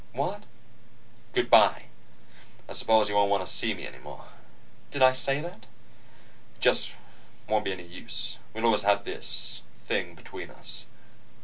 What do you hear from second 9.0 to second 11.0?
this thing between us."